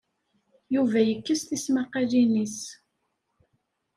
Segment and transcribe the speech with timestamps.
[0.73, 2.57] Yuba yekkes tismaqqalin-is.